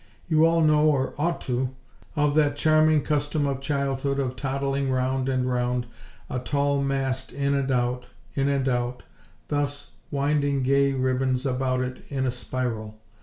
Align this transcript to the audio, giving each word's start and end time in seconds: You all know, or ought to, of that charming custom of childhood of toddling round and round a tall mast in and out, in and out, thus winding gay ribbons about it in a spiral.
You 0.27 0.47
all 0.47 0.61
know, 0.61 0.87
or 0.87 1.13
ought 1.19 1.39
to, 1.41 1.75
of 2.15 2.33
that 2.33 2.57
charming 2.57 3.03
custom 3.03 3.45
of 3.45 3.61
childhood 3.61 4.17
of 4.17 4.35
toddling 4.35 4.89
round 4.89 5.29
and 5.29 5.47
round 5.47 5.85
a 6.27 6.39
tall 6.39 6.81
mast 6.81 7.31
in 7.31 7.53
and 7.53 7.69
out, 7.69 8.09
in 8.33 8.49
and 8.49 8.67
out, 8.67 9.03
thus 9.49 9.91
winding 10.09 10.63
gay 10.63 10.93
ribbons 10.93 11.45
about 11.45 11.81
it 11.81 12.03
in 12.09 12.25
a 12.25 12.31
spiral. 12.31 12.99